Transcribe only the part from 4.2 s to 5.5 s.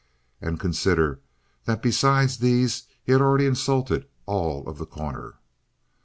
all of The Corner.